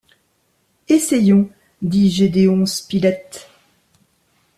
Essayons, 0.87 1.47
dit 1.83 2.09
Gédéon 2.09 2.65
Spilett. 2.65 3.47